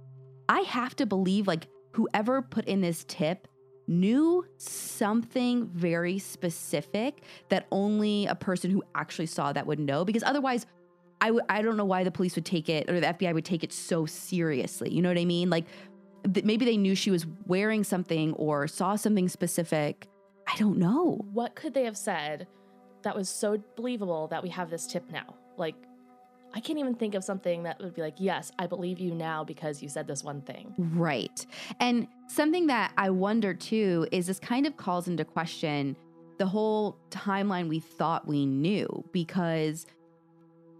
[0.48, 3.48] I have to believe like whoever put in this tip
[3.88, 10.04] knew something very specific that only a person who actually saw that would know.
[10.04, 10.66] Because otherwise,
[11.20, 13.44] I w- I don't know why the police would take it or the FBI would
[13.44, 14.92] take it so seriously.
[14.92, 15.50] You know what I mean?
[15.50, 15.66] Like
[16.32, 20.06] th- maybe they knew she was wearing something or saw something specific.
[20.48, 21.20] I don't know.
[21.32, 22.46] What could they have said
[23.02, 25.36] that was so believable that we have this tip now?
[25.56, 25.74] Like,
[26.54, 29.42] I can't even think of something that would be like, yes, I believe you now
[29.42, 30.74] because you said this one thing.
[30.76, 31.46] Right.
[31.80, 35.96] And something that I wonder too is this kind of calls into question
[36.38, 39.86] the whole timeline we thought we knew because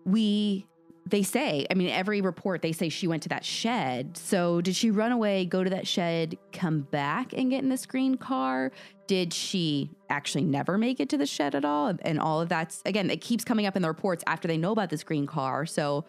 [0.04, 0.66] we
[1.04, 4.16] they say, I mean, every report they say she went to that shed.
[4.16, 7.86] So did she run away, go to that shed, come back and get in this
[7.86, 8.70] green car?
[9.08, 11.92] Did she actually never make it to the shed at all?
[12.02, 14.72] And all of that's again, it keeps coming up in the reports after they know
[14.72, 15.66] about this green car.
[15.66, 16.04] So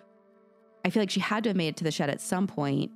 [0.85, 2.91] I feel like she had to have made it to the shed at some point.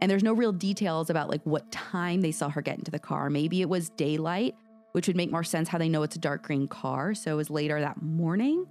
[0.00, 2.98] And there's no real details about like what time they saw her get into the
[2.98, 3.30] car.
[3.30, 4.54] Maybe it was daylight,
[4.92, 7.14] which would make more sense how they know it's a dark green car.
[7.14, 8.66] So it was later that morning.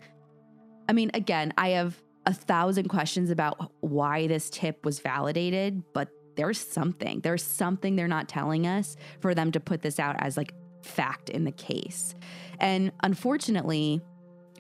[0.90, 1.96] I mean, again, I have
[2.26, 7.20] a thousand questions about why this tip was validated, but there's something.
[7.22, 10.54] There's something they're not telling us for them to put this out as like
[10.84, 12.16] fact in the case.
[12.60, 14.02] And unfortunately,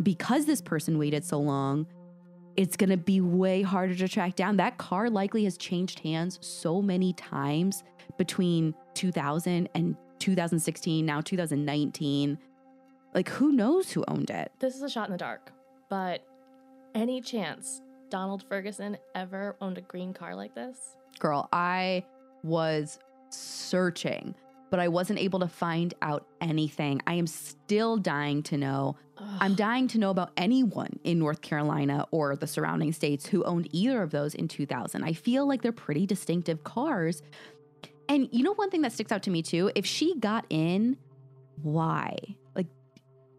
[0.02, 1.88] because this person waited so long,
[2.58, 4.58] it's going to be way harder to track down.
[4.58, 7.84] That car likely has changed hands so many times
[8.18, 12.38] between 2000 and 2016, now 2019.
[13.14, 14.52] Like, who knows who owned it?
[14.60, 15.52] This is a shot in the dark,
[15.90, 16.26] but
[16.96, 20.98] any chance Donald Ferguson ever owned a green car like this?
[21.20, 22.04] Girl, I
[22.44, 24.36] was searching,
[24.70, 27.02] but I wasn't able to find out anything.
[27.08, 28.98] I am still dying to know.
[29.40, 33.68] I'm dying to know about anyone in North Carolina or the surrounding states who owned
[33.72, 35.04] either of those in 2000.
[35.04, 37.22] I feel like they're pretty distinctive cars.
[38.10, 40.98] And you know, one thing that sticks out to me too, if she got in,
[41.62, 42.18] why?
[42.56, 42.68] Like,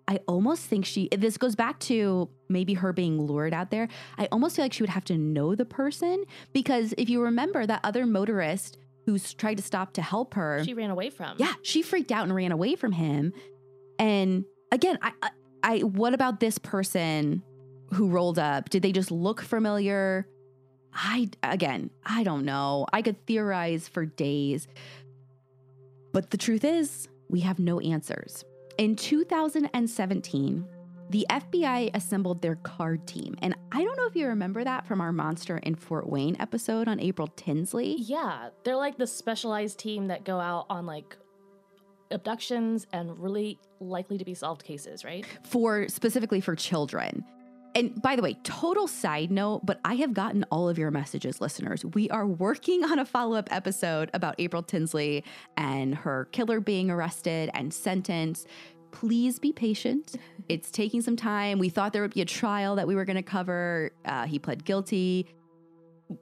[0.07, 3.89] I almost think she, this goes back to maybe her being lured out there.
[4.19, 7.67] I almost feel like she would have to know the person because if you remember
[7.67, 11.37] that other motorist who's tried to stop to help her, She ran away from.
[11.39, 13.33] yeah, she freaked out and ran away from him.
[13.99, 15.31] And again, I, I,
[15.63, 17.43] I what about this person
[17.93, 18.71] who rolled up?
[18.71, 20.27] Did they just look familiar?
[20.95, 22.87] I again, I don't know.
[22.93, 24.69] I could theorize for days.
[26.13, 28.45] But the truth is, we have no answers.
[28.79, 30.65] In 2017,
[31.11, 33.37] the FBI assembled their CARD team.
[33.43, 36.89] And I don't know if you remember that from our Monster in Fort Wayne episode
[36.89, 37.97] on April Tinsley.
[37.99, 41.17] Yeah, they're like the specialized team that go out on like
[42.11, 45.27] abductions and really likely to be solved cases, right?
[45.45, 47.25] for specifically for children.
[47.75, 51.41] And by the way, total side note, but I have gotten all of your messages,
[51.41, 51.85] listeners.
[51.85, 55.25] We are working on a follow up episode about April Tinsley
[55.57, 58.47] and her killer being arrested and sentenced.
[58.93, 60.15] Please be patient.
[60.49, 61.59] It's taking some time.
[61.59, 63.91] We thought there would be a trial that we were going to cover.
[64.05, 65.27] Uh, he pled guilty.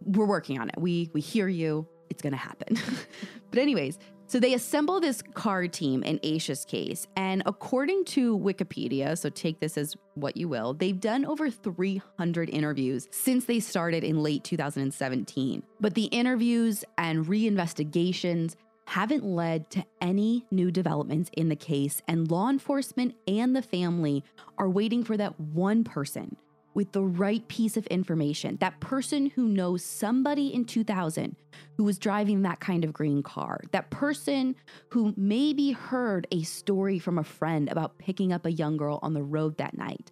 [0.04, 0.76] We're working on it.
[0.78, 1.86] We we hear you.
[2.08, 2.78] It's going to happen.
[3.50, 3.98] but anyways,
[4.30, 9.58] so they assemble this CARD team in Asha's case, and according to Wikipedia, so take
[9.58, 14.44] this as what you will, they've done over 300 interviews since they started in late
[14.44, 15.64] 2017.
[15.80, 18.54] But the interviews and reinvestigations
[18.90, 24.24] haven't led to any new developments in the case, and law enforcement and the family
[24.58, 26.36] are waiting for that one person
[26.74, 31.36] with the right piece of information, that person who knows somebody in 2000
[31.76, 34.56] who was driving that kind of green car, that person
[34.88, 39.14] who maybe heard a story from a friend about picking up a young girl on
[39.14, 40.10] the road that night,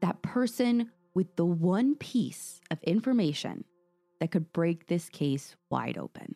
[0.00, 3.64] that person with the one piece of information
[4.20, 6.34] that could break this case wide open.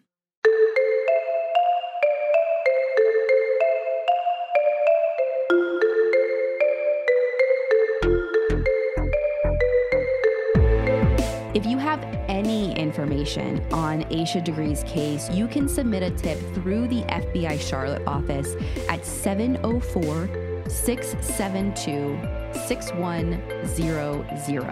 [11.55, 16.88] If you have any information on Asha Degree's case, you can submit a tip through
[16.88, 18.57] the FBI Charlotte office
[18.88, 20.30] at 704
[20.70, 22.18] 672
[22.66, 24.64] 6100.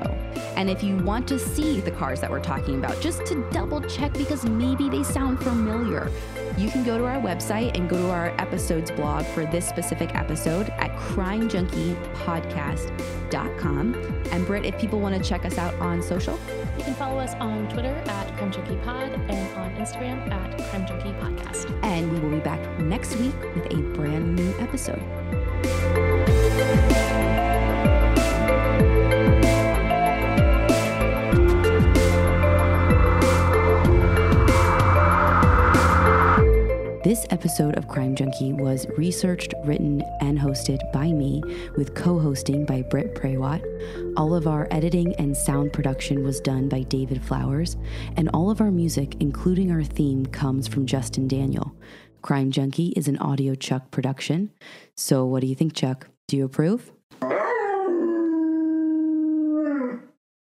[0.57, 3.83] And if you want to see the cars that we're talking about, just to double
[3.83, 6.11] check because maybe they sound familiar,
[6.61, 10.15] you can go to our website and go to our episodes blog for this specific
[10.15, 13.95] episode at crimejunkiepodcast.com.
[14.33, 16.39] And Brit, if people want to check us out on social,
[16.79, 20.87] You can follow us on Twitter at Crime Junkie Pod and on Instagram at Crime
[20.87, 21.67] Junkie Podcast.
[21.83, 25.03] and we will be back next week with a brand new episode.
[37.11, 41.43] This episode of Crime Junkie was researched, written, and hosted by me,
[41.77, 44.15] with co hosting by Brit Prawat.
[44.17, 47.77] All of our editing and sound production was done by David Flowers,
[48.17, 51.75] and all of our music, including our theme, comes from Justin Daniel.
[52.23, 54.53] Crime Junkie is an Audio Chuck production.
[54.97, 56.07] So, what do you think, Chuck?
[56.29, 56.93] Do you approve?